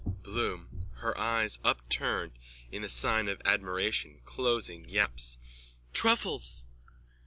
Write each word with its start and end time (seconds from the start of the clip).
BLOOM: 0.03 0.87
(Her 0.95 1.15
eyes 1.15 1.59
upturned 1.63 2.31
in 2.71 2.81
the 2.81 2.89
sign 2.89 3.29
of 3.29 3.39
admiration, 3.45 4.19
closing, 4.25 4.89
yaps.) 4.89 5.37
Truffles! 5.93 6.65